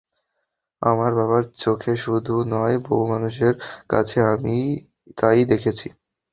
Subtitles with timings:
[0.81, 3.53] আমার বাবার চোখে শুধু নয়, বহু মানুষের
[3.89, 4.55] কাছে আমি
[5.17, 5.87] তা-ই দেখেছি।